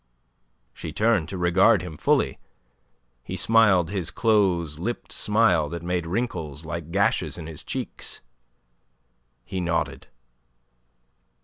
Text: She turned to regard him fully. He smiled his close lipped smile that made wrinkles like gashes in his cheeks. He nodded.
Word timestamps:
She 0.73 0.91
turned 0.91 1.29
to 1.29 1.37
regard 1.37 1.83
him 1.83 1.95
fully. 1.95 2.39
He 3.21 3.35
smiled 3.35 3.91
his 3.91 4.09
close 4.09 4.79
lipped 4.79 5.11
smile 5.11 5.69
that 5.69 5.83
made 5.83 6.07
wrinkles 6.07 6.65
like 6.65 6.89
gashes 6.89 7.37
in 7.37 7.45
his 7.45 7.63
cheeks. 7.63 8.21
He 9.45 9.61
nodded. 9.61 10.07